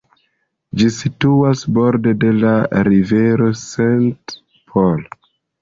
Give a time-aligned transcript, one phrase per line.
[0.79, 2.55] Ĝi situas borde de la
[2.89, 4.39] rivero St.
[4.73, 5.09] Paul.